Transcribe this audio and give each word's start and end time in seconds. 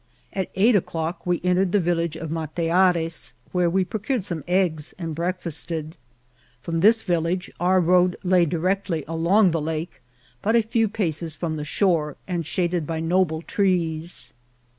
At 0.33 0.49
eight 0.55 0.75
o'clock 0.75 1.27
we 1.27 1.39
entered 1.43 1.71
the 1.73 1.79
village 1.79 2.15
of 2.15 2.31
Mateares, 2.31 3.33
where 3.51 3.69
we 3.69 3.85
procured 3.85 4.23
some 4.23 4.43
eggs 4.47 4.95
and 4.97 5.13
breakfasted. 5.13 5.95
From 6.59 6.79
this 6.79 7.03
village 7.03 7.51
our 7.59 7.79
road 7.79 8.15
lay 8.23 8.47
directly 8.47 9.03
along 9.07 9.51
the 9.51 9.61
lake, 9.61 10.01
but 10.41 10.55
a 10.55 10.63
few 10.63 10.87
paces 10.89 11.35
from 11.35 11.55
the 11.55 11.63
shore, 11.63 12.17
and 12.27 12.47
shaded 12.47 12.87
by 12.87 12.99
noble 12.99 13.43
trees. 13.43 14.33